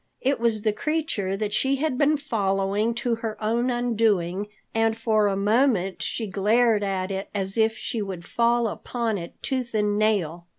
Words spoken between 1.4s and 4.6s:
she had been following to her own undoing,